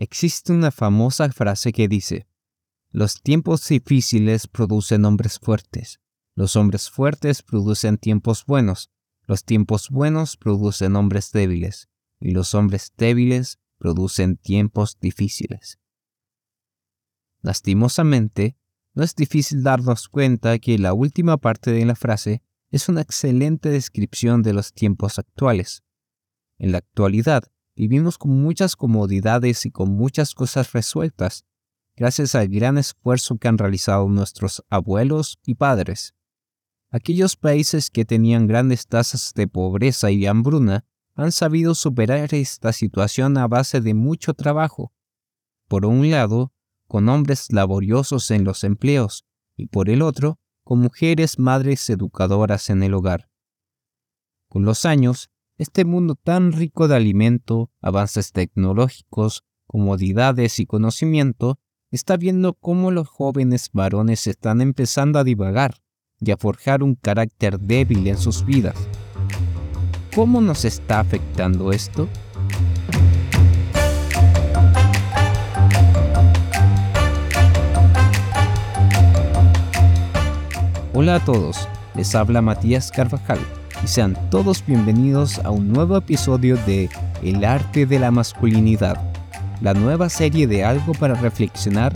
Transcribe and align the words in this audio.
Existe 0.00 0.52
una 0.52 0.70
famosa 0.70 1.28
frase 1.32 1.72
que 1.72 1.88
dice, 1.88 2.28
los 2.92 3.20
tiempos 3.20 3.66
difíciles 3.66 4.46
producen 4.46 5.04
hombres 5.04 5.40
fuertes, 5.40 5.98
los 6.36 6.54
hombres 6.54 6.88
fuertes 6.88 7.42
producen 7.42 7.98
tiempos 7.98 8.46
buenos, 8.46 8.92
los 9.26 9.44
tiempos 9.44 9.90
buenos 9.90 10.36
producen 10.36 10.94
hombres 10.94 11.32
débiles, 11.32 11.88
y 12.20 12.30
los 12.30 12.54
hombres 12.54 12.92
débiles 12.96 13.58
producen 13.78 14.36
tiempos 14.36 15.00
difíciles. 15.00 15.80
Lastimosamente, 17.42 18.56
no 18.94 19.02
es 19.02 19.16
difícil 19.16 19.64
darnos 19.64 20.08
cuenta 20.08 20.60
que 20.60 20.78
la 20.78 20.92
última 20.92 21.38
parte 21.38 21.72
de 21.72 21.84
la 21.84 21.96
frase 21.96 22.40
es 22.70 22.88
una 22.88 23.00
excelente 23.00 23.68
descripción 23.68 24.44
de 24.44 24.52
los 24.52 24.72
tiempos 24.72 25.18
actuales. 25.18 25.82
En 26.56 26.70
la 26.70 26.78
actualidad, 26.78 27.50
vivimos 27.78 28.18
con 28.18 28.32
muchas 28.32 28.74
comodidades 28.74 29.64
y 29.64 29.70
con 29.70 29.92
muchas 29.92 30.34
cosas 30.34 30.72
resueltas, 30.72 31.44
gracias 31.96 32.34
al 32.34 32.48
gran 32.48 32.76
esfuerzo 32.76 33.38
que 33.38 33.46
han 33.46 33.56
realizado 33.56 34.08
nuestros 34.08 34.64
abuelos 34.68 35.38
y 35.46 35.54
padres. 35.54 36.12
Aquellos 36.90 37.36
países 37.36 37.88
que 37.90 38.04
tenían 38.04 38.48
grandes 38.48 38.88
tasas 38.88 39.32
de 39.32 39.46
pobreza 39.46 40.10
y 40.10 40.26
hambruna 40.26 40.86
han 41.14 41.30
sabido 41.30 41.76
superar 41.76 42.34
esta 42.34 42.72
situación 42.72 43.38
a 43.38 43.46
base 43.46 43.80
de 43.80 43.94
mucho 43.94 44.34
trabajo. 44.34 44.92
Por 45.68 45.86
un 45.86 46.10
lado, 46.10 46.52
con 46.88 47.08
hombres 47.08 47.52
laboriosos 47.52 48.32
en 48.32 48.42
los 48.42 48.64
empleos 48.64 49.24
y 49.56 49.66
por 49.66 49.88
el 49.88 50.02
otro, 50.02 50.40
con 50.64 50.80
mujeres 50.80 51.38
madres 51.38 51.88
educadoras 51.90 52.70
en 52.70 52.82
el 52.82 52.94
hogar. 52.94 53.30
Con 54.48 54.64
los 54.64 54.84
años, 54.84 55.30
este 55.58 55.84
mundo 55.84 56.14
tan 56.14 56.52
rico 56.52 56.86
de 56.86 56.94
alimento, 56.94 57.70
avances 57.82 58.32
tecnológicos, 58.32 59.44
comodidades 59.66 60.60
y 60.60 60.66
conocimiento, 60.66 61.58
está 61.90 62.16
viendo 62.16 62.54
cómo 62.54 62.92
los 62.92 63.08
jóvenes 63.08 63.70
varones 63.72 64.28
están 64.28 64.60
empezando 64.60 65.18
a 65.18 65.24
divagar 65.24 65.74
y 66.20 66.30
a 66.30 66.36
forjar 66.36 66.84
un 66.84 66.94
carácter 66.94 67.58
débil 67.58 68.06
en 68.06 68.16
sus 68.16 68.44
vidas. 68.44 68.76
¿Cómo 70.14 70.40
nos 70.40 70.64
está 70.64 71.00
afectando 71.00 71.72
esto? 71.72 72.08
Hola 80.94 81.16
a 81.16 81.24
todos, 81.24 81.68
les 81.94 82.14
habla 82.14 82.42
Matías 82.42 82.90
Carvajal 82.90 83.38
y 83.82 83.86
sean 83.86 84.16
todos 84.30 84.64
bienvenidos 84.66 85.38
a 85.40 85.50
un 85.50 85.72
nuevo 85.72 85.96
episodio 85.96 86.56
de 86.66 86.88
El 87.22 87.44
arte 87.44 87.86
de 87.86 87.98
la 87.98 88.10
masculinidad, 88.10 89.12
la 89.60 89.74
nueva 89.74 90.08
serie 90.08 90.46
de 90.46 90.64
algo 90.64 90.92
para 90.92 91.14
reflexionar 91.14 91.92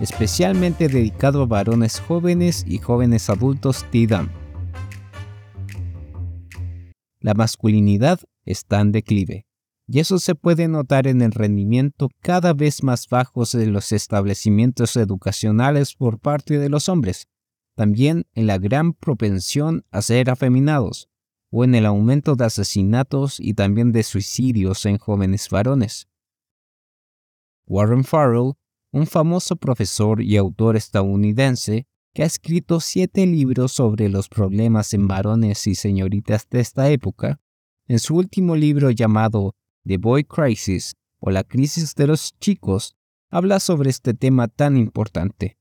especialmente 0.00 0.88
dedicado 0.88 1.42
a 1.42 1.46
varones 1.46 2.00
jóvenes 2.00 2.64
y 2.66 2.78
jóvenes 2.78 3.30
adultos 3.30 3.84
TIDAM. 3.90 4.30
La 7.20 7.34
masculinidad 7.34 8.20
está 8.44 8.80
en 8.80 8.92
declive, 8.92 9.46
y 9.88 10.00
eso 10.00 10.18
se 10.18 10.34
puede 10.34 10.68
notar 10.68 11.06
en 11.06 11.22
el 11.22 11.32
rendimiento 11.32 12.08
cada 12.20 12.52
vez 12.52 12.82
más 12.82 13.08
bajo 13.08 13.44
de 13.44 13.66
los 13.66 13.92
establecimientos 13.92 14.96
educacionales 14.96 15.94
por 15.94 16.18
parte 16.18 16.58
de 16.58 16.68
los 16.68 16.88
hombres, 16.88 17.26
también 17.74 18.26
en 18.34 18.46
la 18.46 18.58
gran 18.58 18.92
propensión 18.92 19.84
a 19.90 20.02
ser 20.02 20.30
afeminados, 20.30 21.08
o 21.50 21.64
en 21.64 21.74
el 21.74 21.86
aumento 21.86 22.36
de 22.36 22.44
asesinatos 22.44 23.40
y 23.40 23.54
también 23.54 23.92
de 23.92 24.02
suicidios 24.02 24.84
en 24.86 24.98
jóvenes 24.98 25.48
varones. 25.48 26.08
Warren 27.66 28.04
Farrell, 28.04 28.54
un 28.92 29.06
famoso 29.06 29.56
profesor 29.56 30.22
y 30.22 30.36
autor 30.36 30.76
estadounidense 30.76 31.86
que 32.14 32.22
ha 32.22 32.26
escrito 32.26 32.80
siete 32.80 33.26
libros 33.26 33.72
sobre 33.72 34.08
los 34.08 34.28
problemas 34.28 34.94
en 34.94 35.06
varones 35.06 35.66
y 35.66 35.74
señoritas 35.74 36.48
de 36.48 36.60
esta 36.60 36.90
época, 36.90 37.40
en 37.88 37.98
su 37.98 38.16
último 38.16 38.56
libro 38.56 38.90
llamado 38.90 39.54
The 39.86 39.98
Boy 39.98 40.24
Crisis 40.24 40.94
o 41.20 41.30
la 41.30 41.44
crisis 41.44 41.94
de 41.94 42.06
los 42.06 42.32
chicos, 42.38 42.96
habla 43.30 43.60
sobre 43.60 43.90
este 43.90 44.14
tema 44.14 44.48
tan 44.48 44.76
importante. 44.76 45.58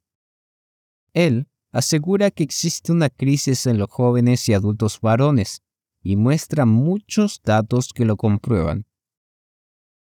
Él 1.13 1.47
asegura 1.71 2.31
que 2.31 2.43
existe 2.43 2.91
una 2.91 3.09
crisis 3.09 3.65
en 3.65 3.77
los 3.77 3.89
jóvenes 3.89 4.47
y 4.47 4.53
adultos 4.53 5.01
varones 5.01 5.61
y 6.05 6.17
muestra 6.17 6.67
muchos 6.67 7.41
datos 7.43 7.89
que 7.91 8.05
lo 8.05 8.15
comprueban. 8.15 8.85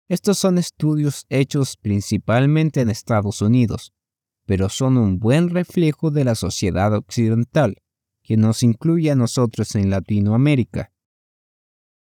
Estos 0.10 0.40
son 0.40 0.58
estudios 0.58 1.28
hechos 1.30 1.78
principalmente 1.78 2.82
en 2.82 2.90
Estados 2.90 3.40
Unidos, 3.44 3.94
pero 4.48 4.68
son 4.70 4.98
un 4.98 5.20
buen 5.20 5.52
reflejo 5.52 6.10
de 6.10 6.24
la 6.24 6.34
sociedad 6.34 6.92
occidental, 6.96 7.76
que 8.24 8.36
nos 8.36 8.64
incluye 8.64 9.12
a 9.12 9.16
nosotros 9.16 9.76
en 9.76 9.92
Latinoamérica. 9.92 10.92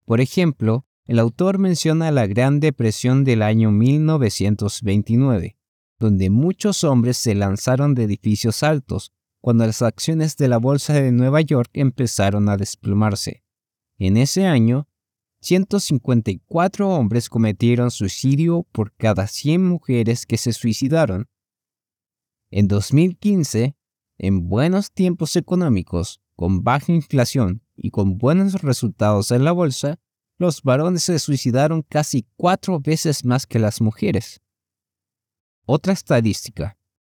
Por 0.06 0.22
ejemplo, 0.22 0.86
el 1.04 1.18
autor 1.18 1.58
menciona 1.58 2.10
la 2.10 2.26
Gran 2.26 2.58
Depresión 2.58 3.22
del 3.22 3.42
año 3.42 3.70
1929, 3.70 5.58
donde 5.98 6.30
muchos 6.30 6.84
hombres 6.84 7.18
se 7.18 7.34
lanzaron 7.34 7.94
de 7.94 8.04
edificios 8.04 8.62
altos 8.62 9.12
cuando 9.42 9.66
las 9.66 9.82
acciones 9.82 10.38
de 10.38 10.48
la 10.48 10.56
Bolsa 10.56 10.94
de 10.94 11.12
Nueva 11.12 11.42
York 11.42 11.70
empezaron 11.74 12.48
a 12.48 12.56
desplomarse. 12.56 13.44
En 14.00 14.16
ese 14.16 14.46
año, 14.46 14.88
154 15.42 16.88
hombres 16.88 17.28
cometieron 17.28 17.90
suicidio 17.90 18.66
por 18.72 18.94
cada 18.94 19.26
100 19.26 19.62
mujeres 19.62 20.24
que 20.24 20.38
se 20.38 20.54
suicidaron. 20.54 21.28
En 22.50 22.66
2015, 22.66 23.76
en 24.16 24.48
buenos 24.48 24.90
tiempos 24.90 25.36
económicos, 25.36 26.22
con 26.34 26.64
baja 26.64 26.92
inflación 26.92 27.62
y 27.76 27.90
con 27.90 28.16
buenos 28.16 28.62
resultados 28.62 29.32
en 29.32 29.44
la 29.44 29.52
bolsa, 29.52 30.00
los 30.38 30.62
varones 30.62 31.02
se 31.02 31.18
suicidaron 31.18 31.82
casi 31.82 32.26
cuatro 32.36 32.80
veces 32.80 33.26
más 33.26 33.46
que 33.46 33.58
las 33.58 33.82
mujeres. 33.82 34.40
Otra 35.66 35.92
estadística. 35.92 36.78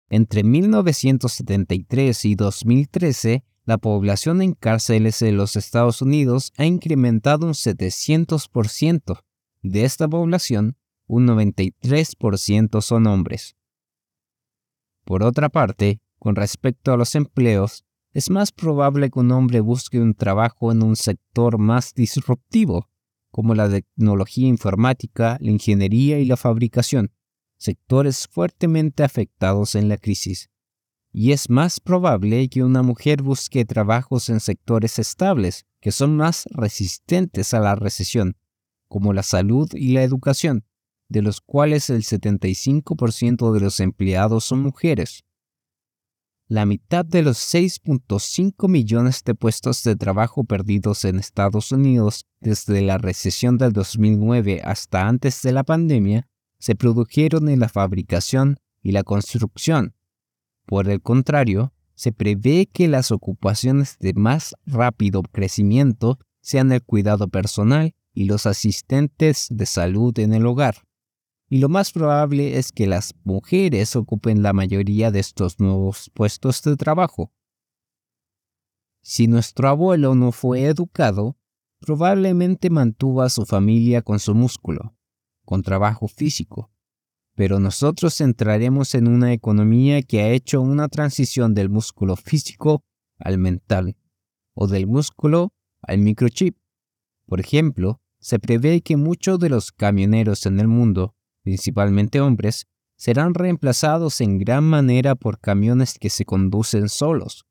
Entre 0.09 0.43
1973 0.43 2.25
y 2.25 2.33
2013, 2.33 3.43
la 3.63 3.77
población 3.77 4.41
en 4.41 4.53
cárceles 4.53 5.19
de 5.19 5.31
los 5.31 5.55
Estados 5.55 6.01
Unidos 6.01 6.51
ha 6.57 6.65
incrementado 6.65 7.45
un 7.45 7.53
700%. 7.53 9.21
De 9.61 9.83
esta 9.83 10.07
población, 10.07 10.77
un 11.05 11.27
93% 11.27 12.81
son 12.81 13.07
hombres. 13.07 13.55
Por 15.05 15.23
otra 15.23 15.49
parte, 15.49 16.01
con 16.17 16.35
respecto 16.35 16.91
a 16.91 16.97
los 16.97 17.15
empleos, 17.15 17.85
es 18.13 18.29
más 18.29 18.51
probable 18.51 19.09
que 19.09 19.19
un 19.19 19.31
hombre 19.31 19.59
busque 19.61 19.99
un 19.99 20.15
trabajo 20.15 20.71
en 20.71 20.83
un 20.83 20.95
sector 20.95 21.57
más 21.57 21.93
disruptivo, 21.93 22.89
como 23.29 23.55
la 23.55 23.69
tecnología 23.69 24.47
informática, 24.47 25.37
la 25.39 25.51
ingeniería 25.51 26.19
y 26.19 26.25
la 26.25 26.35
fabricación, 26.35 27.11
sectores 27.57 28.27
fuertemente 28.27 29.03
afectados 29.03 29.75
en 29.75 29.87
la 29.87 29.97
crisis 29.97 30.51
y 31.13 31.31
es 31.31 31.49
más 31.49 31.79
probable 31.79 32.47
que 32.49 32.63
una 32.63 32.83
mujer 32.83 33.21
busque 33.21 33.65
trabajos 33.65 34.29
en 34.29 34.39
sectores 34.39 34.97
estables, 34.99 35.65
que 35.81 35.91
son 35.91 36.15
más 36.15 36.45
resistentes 36.51 37.53
a 37.53 37.59
la 37.59 37.75
recesión, 37.75 38.37
como 38.87 39.13
la 39.13 39.23
salud 39.23 39.69
y 39.73 39.93
la 39.93 40.03
educación, 40.03 40.65
de 41.09 41.21
los 41.21 41.41
cuales 41.41 41.89
el 41.89 42.03
75% 42.03 43.51
de 43.51 43.59
los 43.59 43.79
empleados 43.79 44.45
son 44.45 44.61
mujeres. 44.61 45.25
La 46.47 46.65
mitad 46.65 47.05
de 47.05 47.21
los 47.21 47.37
6.5 47.37 48.67
millones 48.67 49.23
de 49.23 49.35
puestos 49.35 49.83
de 49.83 49.95
trabajo 49.95 50.43
perdidos 50.43 51.05
en 51.05 51.17
Estados 51.17 51.71
Unidos 51.71 52.25
desde 52.41 52.81
la 52.81 52.97
recesión 52.97 53.57
del 53.57 53.71
2009 53.71 54.61
hasta 54.63 55.07
antes 55.07 55.41
de 55.41 55.53
la 55.53 55.63
pandemia 55.63 56.27
se 56.59 56.75
produjeron 56.75 57.47
en 57.49 57.59
la 57.61 57.69
fabricación 57.69 58.57
y 58.83 58.91
la 58.91 59.03
construcción, 59.03 59.95
por 60.71 60.87
el 60.87 61.01
contrario, 61.01 61.73
se 61.95 62.13
prevé 62.13 62.65
que 62.65 62.87
las 62.87 63.11
ocupaciones 63.11 63.97
de 63.99 64.13
más 64.13 64.55
rápido 64.65 65.21
crecimiento 65.21 66.17
sean 66.39 66.71
el 66.71 66.81
cuidado 66.81 67.27
personal 67.27 67.93
y 68.13 68.23
los 68.23 68.45
asistentes 68.45 69.47
de 69.49 69.65
salud 69.65 70.17
en 70.17 70.33
el 70.33 70.45
hogar. 70.45 70.77
Y 71.49 71.57
lo 71.57 71.67
más 71.67 71.91
probable 71.91 72.57
es 72.57 72.71
que 72.71 72.87
las 72.87 73.13
mujeres 73.25 73.97
ocupen 73.97 74.43
la 74.43 74.53
mayoría 74.53 75.11
de 75.11 75.19
estos 75.19 75.59
nuevos 75.59 76.09
puestos 76.13 76.61
de 76.61 76.77
trabajo. 76.77 77.33
Si 79.01 79.27
nuestro 79.27 79.67
abuelo 79.67 80.15
no 80.15 80.31
fue 80.31 80.63
educado, 80.63 81.35
probablemente 81.81 82.69
mantuvo 82.69 83.23
a 83.23 83.29
su 83.29 83.45
familia 83.45 84.03
con 84.03 84.19
su 84.19 84.33
músculo, 84.35 84.95
con 85.43 85.63
trabajo 85.63 86.07
físico, 86.07 86.70
pero 87.41 87.59
nosotros 87.59 88.21
entraremos 88.21 88.93
en 88.93 89.07
una 89.07 89.33
economía 89.33 90.03
que 90.03 90.21
ha 90.21 90.29
hecho 90.29 90.61
una 90.61 90.87
transición 90.89 91.55
del 91.55 91.71
músculo 91.71 92.15
físico 92.15 92.83
al 93.17 93.39
mental, 93.39 93.97
o 94.53 94.67
del 94.67 94.85
músculo 94.85 95.51
al 95.81 95.97
microchip. 95.97 96.55
Por 97.25 97.39
ejemplo, 97.39 97.99
se 98.19 98.37
prevé 98.37 98.81
que 98.81 98.95
muchos 98.95 99.39
de 99.39 99.49
los 99.49 99.71
camioneros 99.71 100.45
en 100.45 100.59
el 100.59 100.67
mundo 100.67 101.15
principalmente 101.41 102.21
hombres, 102.21 102.67
serán 102.95 103.33
reemplazados 103.33 104.21
en 104.21 104.37
gran 104.37 104.63
manera 104.63 105.15
por 105.15 105.39
camiones 105.39 105.97
que 105.97 106.11
se 106.11 106.25
conducen 106.25 106.89
solos. 106.89 107.47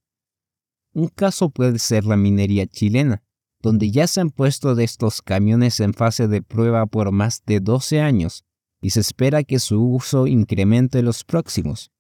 Un 0.93 1.09
caso 1.09 1.51
puede 1.51 1.81
ser 1.81 2.05
la 2.05 2.17
minería 2.17 2.65
chilena, 2.69 3.25
donde 3.61 3.91
ya 3.91 4.07
se 4.07 4.21
han 4.21 4.31
puesto 4.31 4.77
de 4.77 4.85
estos 4.85 5.21
camiones 5.21 5.81
en 5.81 5.95
fase 5.95 6.29
de 6.29 6.43
prueba 6.43 6.87
por 6.87 7.11
más 7.11 7.43
de 7.45 7.59
12 7.59 8.01
años 8.01 8.45
y 8.81 8.91
se 8.91 9.01
espera 9.01 9.45
que 9.45 9.59
su 9.59 9.83
uso 9.83 10.27
incremente 10.27 11.03
los 11.03 11.25
próximos. 11.25 11.91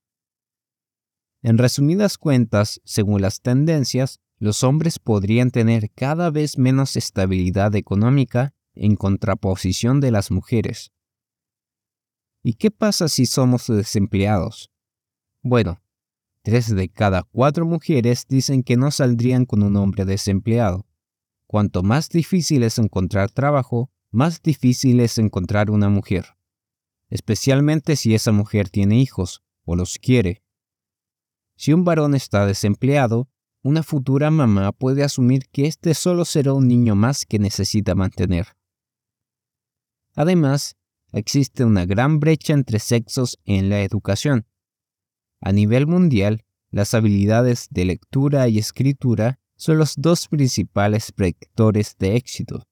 En 1.42 1.58
resumidas 1.58 2.18
cuentas, 2.18 2.80
según 2.84 3.22
las 3.22 3.40
tendencias, 3.40 4.20
los 4.38 4.64
hombres 4.64 4.98
podrían 4.98 5.50
tener 5.50 5.90
cada 5.90 6.30
vez 6.30 6.58
menos 6.58 6.96
estabilidad 6.96 7.74
económica 7.76 8.54
en 8.74 8.96
contraposición 8.96 10.00
de 10.00 10.10
las 10.10 10.30
mujeres. 10.30 10.92
¿Y 12.42 12.54
qué 12.54 12.70
pasa 12.70 13.08
si 13.08 13.26
somos 13.26 13.66
desempleados? 13.66 14.70
Bueno, 15.42 15.82
tres 16.42 16.74
de 16.74 16.88
cada 16.88 17.22
cuatro 17.22 17.66
mujeres 17.66 18.26
dicen 18.26 18.62
que 18.62 18.76
no 18.76 18.90
saldrían 18.90 19.44
con 19.44 19.62
un 19.62 19.76
hombre 19.76 20.06
desempleado. 20.06 20.86
Cuanto 21.46 21.82
más 21.82 22.08
difícil 22.08 22.62
es 22.62 22.78
encontrar 22.78 23.30
trabajo, 23.30 23.90
más 24.10 24.40
difícil 24.40 25.00
es 25.00 25.18
encontrar 25.18 25.70
una 25.70 25.88
mujer, 25.88 26.36
especialmente 27.10 27.96
si 27.96 28.14
esa 28.14 28.32
mujer 28.32 28.70
tiene 28.70 28.98
hijos 28.98 29.42
o 29.64 29.76
los 29.76 29.98
quiere. 29.98 30.42
Si 31.56 31.72
un 31.72 31.84
varón 31.84 32.14
está 32.14 32.46
desempleado, 32.46 33.28
una 33.62 33.82
futura 33.82 34.30
mamá 34.30 34.72
puede 34.72 35.04
asumir 35.04 35.48
que 35.50 35.66
este 35.66 35.92
solo 35.92 36.24
será 36.24 36.54
un 36.54 36.66
niño 36.66 36.94
más 36.94 37.26
que 37.26 37.38
necesita 37.38 37.94
mantener. 37.94 38.56
Además, 40.14 40.76
existe 41.12 41.64
una 41.64 41.84
gran 41.84 42.20
brecha 42.20 42.54
entre 42.54 42.78
sexos 42.78 43.38
en 43.44 43.68
la 43.68 43.82
educación. 43.82 44.46
A 45.40 45.52
nivel 45.52 45.86
mundial, 45.86 46.44
las 46.70 46.94
habilidades 46.94 47.68
de 47.70 47.84
lectura 47.84 48.48
y 48.48 48.58
escritura 48.58 49.40
son 49.56 49.76
los 49.76 49.94
dos 49.96 50.28
principales 50.28 51.12
predictores 51.12 51.96
de 51.98 52.16
éxito. 52.16 52.66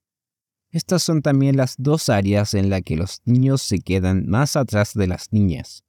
Estas 0.71 1.03
son 1.03 1.23
también 1.23 1.57
las 1.57 1.77
dos 1.79 2.09
áreas 2.09 2.55
en 2.55 2.69
las 2.69 2.83
que 2.83 2.97
los 2.97 3.23
niños 3.25 3.63
se 3.63 3.81
quedan 3.81 4.27
más 4.27 4.57
atrás 4.57 4.93
de 4.95 5.07
las 5.07 5.33
niñas. 5.33 5.85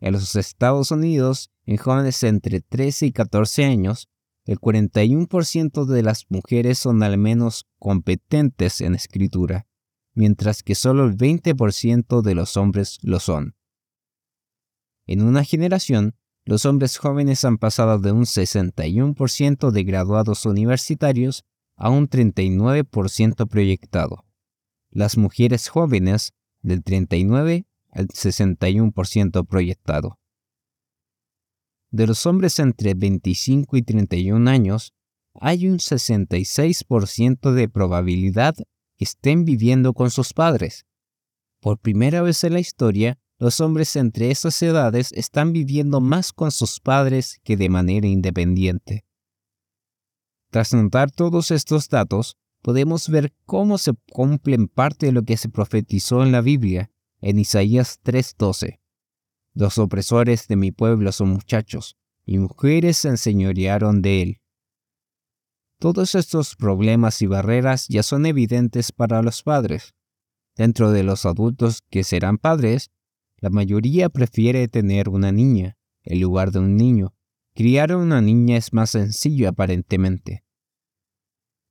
En 0.00 0.12
los 0.12 0.36
Estados 0.36 0.90
Unidos, 0.90 1.50
en 1.66 1.76
jóvenes 1.76 2.22
entre 2.22 2.60
13 2.60 3.06
y 3.06 3.12
14 3.12 3.64
años, 3.64 4.08
el 4.46 4.58
41% 4.58 5.84
de 5.84 6.02
las 6.02 6.24
mujeres 6.30 6.78
son 6.78 7.02
al 7.02 7.18
menos 7.18 7.66
competentes 7.78 8.80
en 8.80 8.94
escritura, 8.94 9.66
mientras 10.14 10.62
que 10.62 10.74
solo 10.74 11.04
el 11.04 11.16
20% 11.16 12.22
de 12.22 12.34
los 12.34 12.56
hombres 12.56 12.98
lo 13.02 13.20
son. 13.20 13.56
En 15.06 15.22
una 15.22 15.44
generación, 15.44 16.14
los 16.46 16.64
hombres 16.64 16.96
jóvenes 16.96 17.44
han 17.44 17.58
pasado 17.58 17.98
de 17.98 18.12
un 18.12 18.24
61% 18.24 19.70
de 19.70 19.84
graduados 19.84 20.46
universitarios 20.46 21.44
a 21.78 21.90
un 21.90 22.08
39% 22.08 23.48
proyectado. 23.48 24.24
Las 24.90 25.16
mujeres 25.16 25.68
jóvenes 25.68 26.34
del 26.60 26.82
39 26.82 27.66
al 27.90 28.08
61% 28.08 29.46
proyectado. 29.46 30.18
De 31.90 32.06
los 32.06 32.26
hombres 32.26 32.58
entre 32.58 32.94
25 32.94 33.76
y 33.76 33.82
31 33.82 34.50
años, 34.50 34.92
hay 35.34 35.68
un 35.68 35.78
66% 35.78 37.52
de 37.52 37.68
probabilidad 37.68 38.54
estén 38.98 39.44
viviendo 39.44 39.94
con 39.94 40.10
sus 40.10 40.32
padres. 40.34 40.84
Por 41.60 41.78
primera 41.78 42.22
vez 42.22 42.42
en 42.44 42.54
la 42.54 42.60
historia, 42.60 43.18
los 43.38 43.60
hombres 43.60 43.94
entre 43.94 44.30
esas 44.30 44.60
edades 44.62 45.12
están 45.12 45.52
viviendo 45.52 46.00
más 46.00 46.32
con 46.32 46.50
sus 46.50 46.80
padres 46.80 47.38
que 47.44 47.56
de 47.56 47.68
manera 47.68 48.08
independiente. 48.08 49.04
Tras 50.58 50.74
notar 50.74 51.12
todos 51.12 51.52
estos 51.52 51.88
datos, 51.88 52.36
podemos 52.62 53.08
ver 53.08 53.32
cómo 53.46 53.78
se 53.78 53.92
cumplen 54.10 54.66
parte 54.66 55.06
de 55.06 55.12
lo 55.12 55.22
que 55.22 55.36
se 55.36 55.48
profetizó 55.48 56.24
en 56.24 56.32
la 56.32 56.40
Biblia, 56.40 56.90
en 57.20 57.38
Isaías 57.38 58.00
3:12. 58.02 58.80
Los 59.54 59.78
opresores 59.78 60.48
de 60.48 60.56
mi 60.56 60.72
pueblo 60.72 61.12
son 61.12 61.28
muchachos, 61.28 61.96
y 62.26 62.38
mujeres 62.38 62.98
se 62.98 63.08
enseñorearon 63.10 64.02
de 64.02 64.22
él. 64.22 64.40
Todos 65.78 66.16
estos 66.16 66.56
problemas 66.56 67.22
y 67.22 67.28
barreras 67.28 67.86
ya 67.86 68.02
son 68.02 68.26
evidentes 68.26 68.90
para 68.90 69.22
los 69.22 69.44
padres. 69.44 69.94
Dentro 70.56 70.90
de 70.90 71.04
los 71.04 71.24
adultos 71.24 71.84
que 71.88 72.02
serán 72.02 72.36
padres, 72.36 72.90
la 73.36 73.50
mayoría 73.50 74.08
prefiere 74.08 74.66
tener 74.66 75.08
una 75.08 75.30
niña 75.30 75.78
en 76.02 76.20
lugar 76.20 76.50
de 76.50 76.58
un 76.58 76.76
niño. 76.76 77.14
Criar 77.54 77.92
a 77.92 77.96
una 77.96 78.20
niña 78.20 78.56
es 78.56 78.72
más 78.72 78.90
sencillo 78.90 79.48
aparentemente. 79.48 80.42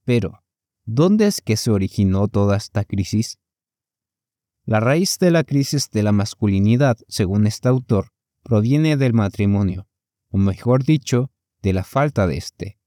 Pero, 0.07 0.41
¿dónde 0.85 1.27
es 1.27 1.41
que 1.41 1.57
se 1.57 1.69
originó 1.69 2.29
toda 2.29 2.55
esta 2.55 2.85
crisis? 2.85 3.39
La 4.63 4.79
raíz 4.79 5.19
de 5.19 5.31
la 5.31 5.43
crisis 5.43 5.91
de 5.91 6.01
la 6.01 6.13
masculinidad, 6.13 6.97
según 7.09 7.45
este 7.45 7.67
autor, 7.67 8.13
proviene 8.41 8.95
del 8.95 9.11
matrimonio, 9.11 9.85
o 10.29 10.37
mejor 10.37 10.85
dicho, 10.85 11.29
de 11.61 11.73
la 11.73 11.83
falta 11.83 12.25
de 12.25 12.37
este. 12.37 12.79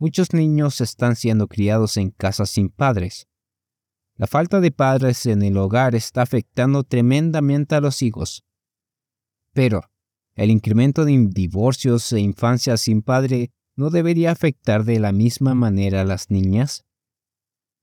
Muchos 0.00 0.32
niños 0.32 0.80
están 0.80 1.14
siendo 1.14 1.46
criados 1.46 1.96
en 1.96 2.10
casas 2.10 2.50
sin 2.50 2.68
padres. 2.68 3.28
La 4.16 4.26
falta 4.26 4.58
de 4.58 4.72
padres 4.72 5.24
en 5.26 5.44
el 5.44 5.56
hogar 5.56 5.94
está 5.94 6.22
afectando 6.22 6.82
tremendamente 6.82 7.76
a 7.76 7.80
los 7.80 8.02
hijos. 8.02 8.44
Pero, 9.52 9.82
el 10.34 10.50
incremento 10.50 11.04
de 11.04 11.28
divorcios 11.30 12.12
e 12.12 12.18
infancias 12.18 12.80
sin 12.80 13.02
padre 13.02 13.52
no 13.78 13.90
debería 13.90 14.32
afectar 14.32 14.84
de 14.84 14.98
la 14.98 15.12
misma 15.12 15.54
manera 15.54 16.00
a 16.00 16.04
las 16.04 16.30
niñas. 16.30 16.84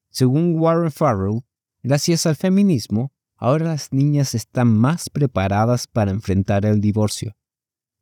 Según 0.10 0.60
Warren 0.60 0.92
Farrell, 0.92 1.44
gracias 1.84 2.26
al 2.26 2.36
feminismo, 2.36 3.14
ahora 3.38 3.68
las 3.68 3.94
niñas 3.94 4.36
están 4.36 4.78
más 4.78 5.10
preparadas 5.10 5.88
para 5.88 6.12
enfrentar 6.12 6.66
el 6.66 6.82
divorcio. 6.82 7.38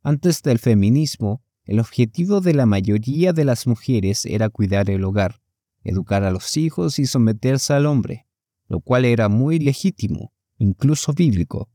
Antes 0.01 0.42
del 0.42 0.57
feminismo, 0.57 1.44
el 1.66 1.80
objetivo 1.80 2.42
de 2.42 2.56
la 2.56 2.66
mayoría 2.66 3.31
de 3.31 3.45
las 3.45 3.68
mujeres 3.68 4.25
era 4.25 4.50
cuidar 4.50 4.89
el 4.89 5.04
hogar, 5.04 5.44
educar 5.84 6.24
a 6.24 6.31
los 6.31 6.57
hijos 6.57 6.98
y 6.98 7.06
someterse 7.06 7.74
al 7.74 7.86
hombre, 7.86 8.25
lo 8.69 8.80
cual 8.80 9.06
era 9.06 9.30
muy 9.30 9.60
legítimo, 9.60 10.34
incluso 10.57 11.13
bíblico. 11.13 11.69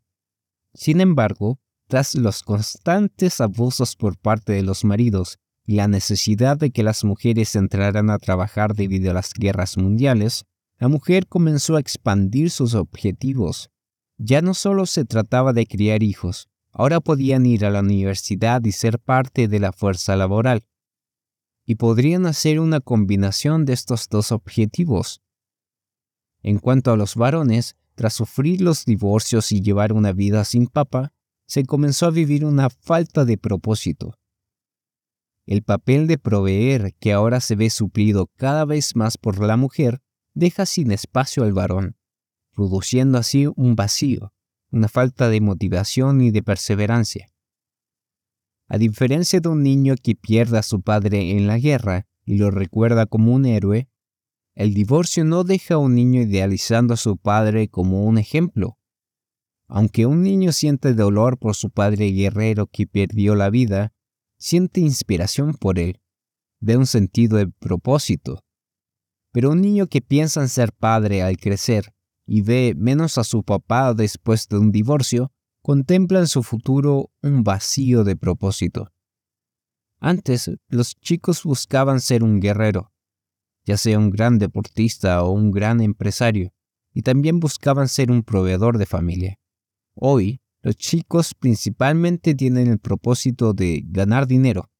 Sin 0.74 1.00
embargo, 1.00 1.60
tras 1.86 2.16
los 2.16 2.42
constantes 2.42 3.40
abusos 3.40 3.94
por 3.94 4.18
parte 4.18 4.52
de 4.52 4.64
los 4.64 4.84
maridos 4.84 5.38
y 5.68 5.74
la 5.74 5.86
necesidad 5.86 6.56
de 6.56 6.70
que 6.70 6.82
las 6.82 7.04
mujeres 7.04 7.54
entraran 7.54 8.08
a 8.08 8.18
trabajar 8.18 8.74
debido 8.74 9.10
a 9.10 9.14
las 9.14 9.34
guerras 9.34 9.76
mundiales, 9.76 10.46
la 10.78 10.88
mujer 10.88 11.26
comenzó 11.26 11.76
a 11.76 11.80
expandir 11.80 12.50
sus 12.50 12.72
objetivos. 12.72 13.68
Ya 14.16 14.40
no 14.40 14.54
solo 14.54 14.86
se 14.86 15.04
trataba 15.04 15.52
de 15.52 15.66
criar 15.66 16.02
hijos, 16.02 16.48
ahora 16.72 17.00
podían 17.00 17.44
ir 17.44 17.66
a 17.66 17.70
la 17.70 17.80
universidad 17.80 18.64
y 18.64 18.72
ser 18.72 18.98
parte 18.98 19.46
de 19.46 19.60
la 19.60 19.72
fuerza 19.72 20.16
laboral. 20.16 20.64
Y 21.66 21.74
podrían 21.74 22.24
hacer 22.24 22.60
una 22.60 22.80
combinación 22.80 23.66
de 23.66 23.74
estos 23.74 24.08
dos 24.08 24.32
objetivos. 24.32 25.20
En 26.42 26.60
cuanto 26.60 26.92
a 26.92 26.96
los 26.96 27.14
varones, 27.14 27.76
tras 27.94 28.14
sufrir 28.14 28.62
los 28.62 28.86
divorcios 28.86 29.52
y 29.52 29.60
llevar 29.60 29.92
una 29.92 30.12
vida 30.12 30.46
sin 30.46 30.66
papa, 30.66 31.12
se 31.46 31.66
comenzó 31.66 32.06
a 32.06 32.10
vivir 32.10 32.46
una 32.46 32.70
falta 32.70 33.26
de 33.26 33.36
propósito. 33.36 34.17
El 35.48 35.62
papel 35.62 36.06
de 36.06 36.18
proveer, 36.18 36.94
que 37.00 37.12
ahora 37.12 37.40
se 37.40 37.56
ve 37.56 37.70
suplido 37.70 38.30
cada 38.36 38.64
vez 38.64 38.94
más 38.94 39.16
por 39.16 39.42
la 39.42 39.56
mujer, 39.56 40.00
deja 40.34 40.66
sin 40.66 40.92
espacio 40.92 41.42
al 41.42 41.54
varón, 41.54 41.96
produciendo 42.54 43.18
así 43.18 43.46
un 43.56 43.74
vacío 43.74 44.32
una 44.70 44.88
falta 44.88 45.28
de 45.28 45.40
motivación 45.40 46.20
y 46.20 46.30
de 46.30 46.42
perseverancia. 46.42 47.28
A 48.68 48.76
diferencia 48.76 49.40
de 49.40 49.48
un 49.48 49.62
niño 49.62 49.94
que 50.02 50.14
pierde 50.14 50.58
a 50.58 50.62
su 50.62 50.82
padre 50.82 51.30
en 51.36 51.46
la 51.46 51.58
guerra 51.58 52.06
y 52.24 52.36
lo 52.36 52.50
recuerda 52.50 53.06
como 53.06 53.32
un 53.34 53.46
héroe, 53.46 53.88
el 54.54 54.74
divorcio 54.74 55.24
no 55.24 55.44
deja 55.44 55.74
a 55.74 55.78
un 55.78 55.94
niño 55.94 56.20
idealizando 56.20 56.94
a 56.94 56.98
su 56.98 57.16
padre 57.16 57.68
como 57.68 58.04
un 58.04 58.18
ejemplo. 58.18 58.76
Aunque 59.68 60.04
un 60.04 60.22
niño 60.22 60.52
siente 60.52 60.92
dolor 60.94 61.38
por 61.38 61.54
su 61.54 61.70
padre 61.70 62.10
guerrero 62.10 62.66
que 62.66 62.86
perdió 62.86 63.34
la 63.34 63.48
vida, 63.48 63.94
siente 64.38 64.80
inspiración 64.80 65.54
por 65.54 65.78
él, 65.78 66.00
ve 66.60 66.76
un 66.76 66.86
sentido 66.86 67.36
de 67.38 67.48
propósito. 67.48 68.44
Pero 69.32 69.50
un 69.50 69.60
niño 69.60 69.86
que 69.86 70.00
piensa 70.00 70.40
en 70.40 70.48
ser 70.48 70.72
padre 70.72 71.22
al 71.22 71.36
crecer 71.36 71.94
y 72.26 72.42
ve 72.42 72.74
menos 72.76 73.18
a 73.18 73.24
su 73.24 73.42
papá 73.42 73.94
después 73.94 74.48
de 74.48 74.58
un 74.58 74.70
divorcio, 74.70 75.32
contempla 75.62 76.18
en 76.18 76.26
su 76.26 76.42
futuro 76.42 77.10
un 77.22 77.42
vacío 77.42 78.04
de 78.04 78.16
propósito. 78.16 78.92
Antes, 79.98 80.50
los 80.68 80.94
chicos 80.96 81.42
buscaban 81.42 82.00
ser 82.00 82.22
un 82.22 82.38
guerrero, 82.38 82.92
ya 83.64 83.76
sea 83.76 83.98
un 83.98 84.10
gran 84.10 84.38
deportista 84.38 85.22
o 85.24 85.32
un 85.32 85.50
gran 85.50 85.80
empresario, 85.80 86.52
y 86.92 87.02
también 87.02 87.40
buscaban 87.40 87.88
ser 87.88 88.10
un 88.10 88.22
proveedor 88.22 88.78
de 88.78 88.86
familia. 88.86 89.38
Hoy, 89.94 90.40
los 90.62 90.76
chicos 90.76 91.34
principalmente 91.34 92.34
tienen 92.34 92.68
el 92.68 92.78
propósito 92.78 93.52
de 93.52 93.82
ganar 93.86 94.26
dinero, 94.26 94.70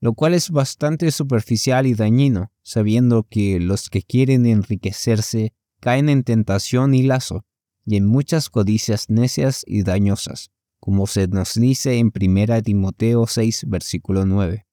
lo 0.00 0.14
cual 0.14 0.34
es 0.34 0.50
bastante 0.50 1.10
superficial 1.10 1.86
y 1.86 1.94
dañino, 1.94 2.52
sabiendo 2.62 3.24
que 3.24 3.60
los 3.60 3.88
que 3.88 4.02
quieren 4.02 4.46
enriquecerse 4.46 5.54
caen 5.80 6.08
en 6.08 6.24
tentación 6.24 6.94
y 6.94 7.02
lazo, 7.02 7.44
y 7.84 7.96
en 7.96 8.06
muchas 8.06 8.48
codicias 8.48 9.10
necias 9.10 9.64
y 9.66 9.82
dañosas, 9.82 10.50
como 10.80 11.06
se 11.06 11.28
nos 11.28 11.54
dice 11.54 11.98
en 11.98 12.12
1 12.14 12.62
Timoteo 12.62 13.26
6, 13.26 13.64
versículo 13.68 14.24
9. 14.24 14.66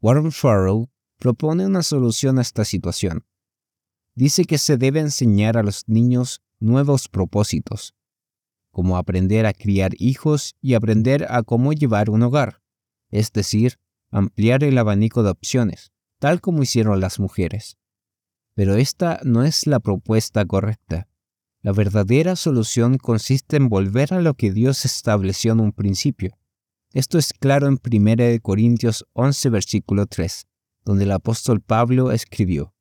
Warren 0.00 0.32
Farrell 0.32 0.86
propone 1.18 1.66
una 1.66 1.82
solución 1.82 2.38
a 2.38 2.42
esta 2.42 2.64
situación. 2.64 3.26
Dice 4.14 4.44
que 4.44 4.58
se 4.58 4.76
debe 4.76 5.00
enseñar 5.00 5.56
a 5.56 5.62
los 5.62 5.88
niños 5.88 6.42
nuevos 6.58 7.08
propósitos, 7.08 7.95
como 8.76 8.98
aprender 8.98 9.46
a 9.46 9.54
criar 9.54 9.92
hijos 9.96 10.54
y 10.60 10.74
aprender 10.74 11.24
a 11.30 11.42
cómo 11.42 11.72
llevar 11.72 12.10
un 12.10 12.22
hogar, 12.22 12.60
es 13.10 13.32
decir, 13.32 13.78
ampliar 14.10 14.64
el 14.64 14.76
abanico 14.76 15.22
de 15.22 15.30
opciones, 15.30 15.92
tal 16.18 16.42
como 16.42 16.62
hicieron 16.62 17.00
las 17.00 17.18
mujeres. 17.18 17.78
Pero 18.54 18.74
esta 18.74 19.18
no 19.24 19.44
es 19.44 19.66
la 19.66 19.80
propuesta 19.80 20.44
correcta. 20.44 21.08
La 21.62 21.72
verdadera 21.72 22.36
solución 22.36 22.98
consiste 22.98 23.56
en 23.56 23.70
volver 23.70 24.12
a 24.12 24.20
lo 24.20 24.34
que 24.34 24.52
Dios 24.52 24.84
estableció 24.84 25.52
en 25.52 25.60
un 25.60 25.72
principio. 25.72 26.36
Esto 26.92 27.16
es 27.16 27.32
claro 27.32 27.68
en 27.68 27.80
1 27.82 28.40
Corintios 28.42 29.06
11, 29.14 29.48
versículo 29.48 30.04
3, 30.04 30.48
donde 30.84 31.04
el 31.04 31.12
apóstol 31.12 31.62
Pablo 31.62 32.12
escribió, 32.12 32.74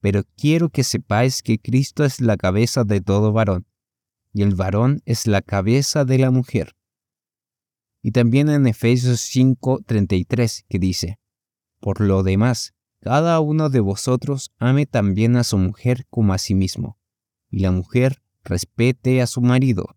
Pero 0.00 0.22
quiero 0.36 0.68
que 0.68 0.84
sepáis 0.84 1.42
que 1.42 1.58
Cristo 1.58 2.04
es 2.04 2.20
la 2.20 2.36
cabeza 2.36 2.84
de 2.84 3.00
todo 3.00 3.32
varón, 3.32 3.66
y 4.32 4.42
el 4.42 4.54
varón 4.54 5.02
es 5.04 5.26
la 5.26 5.42
cabeza 5.42 6.04
de 6.04 6.18
la 6.18 6.30
mujer. 6.30 6.76
Y 8.02 8.12
también 8.12 8.48
en 8.48 8.66
Efesios 8.66 9.20
5:33 9.20 10.64
que 10.68 10.78
dice, 10.78 11.18
Por 11.80 12.00
lo 12.00 12.22
demás, 12.22 12.74
cada 13.00 13.40
uno 13.40 13.70
de 13.70 13.80
vosotros 13.80 14.52
ame 14.58 14.86
también 14.86 15.36
a 15.36 15.44
su 15.44 15.58
mujer 15.58 16.06
como 16.10 16.32
a 16.32 16.38
sí 16.38 16.54
mismo, 16.54 16.98
y 17.50 17.60
la 17.60 17.72
mujer 17.72 18.22
respete 18.44 19.20
a 19.20 19.26
su 19.26 19.40
marido. 19.40 19.96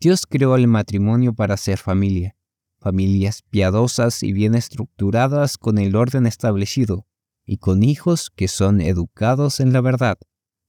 Dios 0.00 0.26
creó 0.26 0.56
el 0.56 0.66
matrimonio 0.66 1.32
para 1.32 1.56
ser 1.56 1.78
familia, 1.78 2.36
familias 2.80 3.42
piadosas 3.42 4.22
y 4.22 4.32
bien 4.32 4.54
estructuradas 4.54 5.56
con 5.56 5.78
el 5.78 5.94
orden 5.94 6.26
establecido, 6.26 7.06
y 7.44 7.58
con 7.58 7.82
hijos 7.82 8.30
que 8.30 8.48
son 8.48 8.80
educados 8.80 9.60
en 9.60 9.72
la 9.72 9.80
verdad 9.80 10.18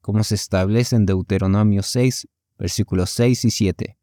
como 0.03 0.25
se 0.25 0.36
establece 0.36 0.98
en 0.98 1.05
Deuteronomio 1.05 1.81
6, 1.81 2.27
versículos 2.60 3.10
6 3.12 3.45
y 3.45 3.51
7. 3.51 3.98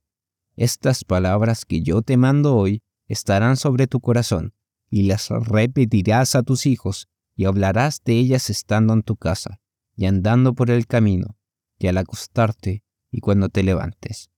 Estas 0.57 1.05
palabras 1.05 1.67
que 1.67 1.83
yo 1.83 2.01
te 2.01 2.17
mando 2.17 2.57
hoy 2.57 2.83
estarán 3.07 3.59
sobre 3.59 3.87
tu 3.87 4.01
corazón, 4.01 4.55
y 4.89 5.03
las 5.03 5.29
repetirás 5.29 6.35
a 6.37 6.43
tus 6.43 6.65
hijos, 6.65 7.11
y 7.37 7.45
hablarás 7.45 8.03
de 8.03 8.15
ellas 8.15 8.49
estando 8.49 8.95
en 8.95 9.03
tu 9.03 9.17
casa, 9.17 9.61
y 9.95 10.07
andando 10.07 10.55
por 10.55 10.71
el 10.71 10.87
camino, 10.87 11.37
y 11.79 11.89
al 11.89 11.99
acostarte, 11.99 12.83
y 13.11 13.21
cuando 13.21 13.51
te 13.51 13.63
levantes. 13.63 14.31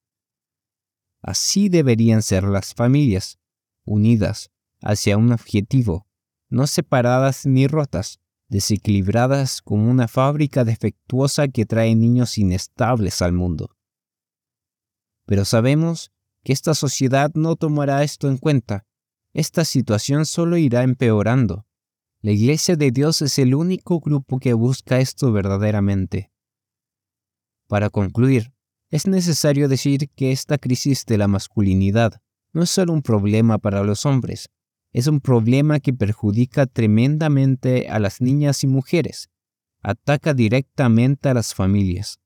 Así 1.22 1.68
deberían 1.68 2.22
ser 2.22 2.42
las 2.42 2.74
familias, 2.74 3.38
unidas 3.84 4.50
hacia 4.80 5.16
un 5.16 5.30
objetivo, 5.30 6.08
no 6.48 6.66
separadas 6.66 7.46
ni 7.46 7.68
rotas, 7.68 8.18
desequilibradas 8.52 9.62
como 9.62 9.90
una 9.90 10.08
fábrica 10.08 10.62
defectuosa 10.62 11.48
que 11.48 11.64
trae 11.64 11.94
niños 11.94 12.36
inestables 12.36 13.22
al 13.22 13.32
mundo. 13.32 13.74
Pero 15.24 15.46
sabemos 15.46 16.12
que 16.44 16.52
esta 16.52 16.74
sociedad 16.74 17.30
no 17.32 17.56
tomará 17.56 18.02
esto 18.02 18.28
en 18.28 18.36
cuenta. 18.36 18.84
Esta 19.32 19.64
situación 19.64 20.26
solo 20.26 20.58
irá 20.58 20.82
empeorando. 20.82 21.66
La 22.20 22.32
Iglesia 22.32 22.76
de 22.76 22.90
Dios 22.90 23.22
es 23.22 23.38
el 23.38 23.54
único 23.54 24.00
grupo 24.00 24.38
que 24.38 24.52
busca 24.52 25.00
esto 25.00 25.32
verdaderamente. 25.32 26.30
Para 27.68 27.88
concluir, 27.88 28.52
es 28.90 29.06
necesario 29.06 29.66
decir 29.66 30.10
que 30.10 30.30
esta 30.30 30.58
crisis 30.58 31.06
de 31.06 31.16
la 31.16 31.26
masculinidad 31.26 32.20
no 32.52 32.64
es 32.64 32.70
solo 32.70 32.92
un 32.92 33.00
problema 33.00 33.56
para 33.56 33.82
los 33.82 34.04
hombres, 34.04 34.50
es 34.92 35.06
un 35.06 35.20
problema 35.20 35.80
que 35.80 35.92
perjudica 35.92 36.66
tremendamente 36.66 37.88
a 37.88 37.98
las 37.98 38.20
niñas 38.20 38.62
y 38.62 38.66
mujeres, 38.66 39.30
ataca 39.80 40.34
directamente 40.34 41.28
a 41.28 41.34
las 41.34 41.54
familias, 41.54 42.20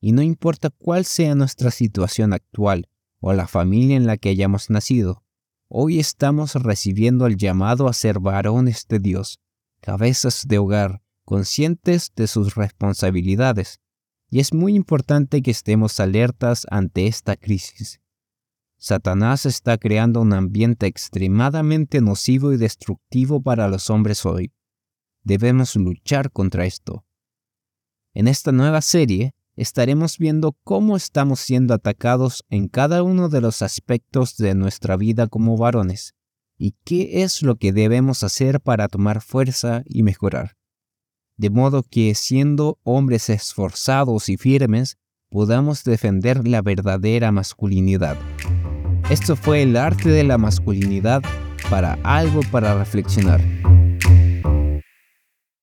y 0.00 0.12
no 0.12 0.22
importa 0.22 0.70
cuál 0.70 1.04
sea 1.04 1.34
nuestra 1.34 1.70
situación 1.70 2.32
actual 2.32 2.88
o 3.20 3.32
la 3.32 3.46
familia 3.46 3.96
en 3.96 4.06
la 4.06 4.16
que 4.16 4.28
hayamos 4.28 4.70
nacido, 4.70 5.22
hoy 5.68 5.98
estamos 5.98 6.54
recibiendo 6.54 7.26
el 7.26 7.36
llamado 7.36 7.88
a 7.88 7.92
ser 7.92 8.18
varones 8.18 8.86
de 8.88 8.98
Dios, 8.98 9.40
cabezas 9.80 10.46
de 10.46 10.58
hogar, 10.58 11.02
conscientes 11.24 12.12
de 12.14 12.26
sus 12.26 12.54
responsabilidades, 12.54 13.80
y 14.30 14.40
es 14.40 14.54
muy 14.54 14.74
importante 14.74 15.42
que 15.42 15.50
estemos 15.50 16.00
alertas 16.00 16.66
ante 16.70 17.06
esta 17.06 17.36
crisis. 17.36 18.00
Satanás 18.84 19.46
está 19.46 19.78
creando 19.78 20.20
un 20.20 20.32
ambiente 20.32 20.86
extremadamente 20.86 22.00
nocivo 22.00 22.52
y 22.52 22.56
destructivo 22.56 23.40
para 23.40 23.68
los 23.68 23.90
hombres 23.90 24.26
hoy. 24.26 24.52
Debemos 25.22 25.76
luchar 25.76 26.32
contra 26.32 26.66
esto. 26.66 27.04
En 28.12 28.26
esta 28.26 28.50
nueva 28.50 28.80
serie 28.80 29.36
estaremos 29.54 30.18
viendo 30.18 30.56
cómo 30.64 30.96
estamos 30.96 31.38
siendo 31.38 31.74
atacados 31.74 32.44
en 32.50 32.66
cada 32.66 33.04
uno 33.04 33.28
de 33.28 33.40
los 33.40 33.62
aspectos 33.62 34.36
de 34.36 34.56
nuestra 34.56 34.96
vida 34.96 35.28
como 35.28 35.56
varones 35.56 36.16
y 36.58 36.74
qué 36.82 37.22
es 37.22 37.42
lo 37.42 37.54
que 37.54 37.72
debemos 37.72 38.24
hacer 38.24 38.60
para 38.60 38.88
tomar 38.88 39.20
fuerza 39.20 39.84
y 39.86 40.02
mejorar. 40.02 40.56
De 41.36 41.50
modo 41.50 41.84
que 41.84 42.16
siendo 42.16 42.80
hombres 42.82 43.30
esforzados 43.30 44.28
y 44.28 44.36
firmes, 44.36 44.96
podamos 45.30 45.84
defender 45.84 46.48
la 46.48 46.62
verdadera 46.62 47.30
masculinidad. 47.30 48.18
Esto 49.12 49.36
fue 49.36 49.60
el 49.60 49.76
arte 49.76 50.08
de 50.08 50.24
la 50.24 50.38
masculinidad 50.38 51.22
para 51.68 51.98
algo 52.02 52.40
para 52.50 52.78
reflexionar. 52.78 53.42